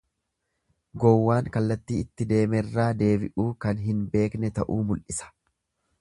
Gowwaan 1.03 1.49
kallattii 1.57 1.99
itti 2.05 2.27
deemerraa 2.33 2.89
deebi'uu 3.03 3.49
kan 3.67 3.87
hin 3.91 4.03
beekne 4.17 4.55
ta'uu 4.57 4.81
mul'isa. 4.91 5.33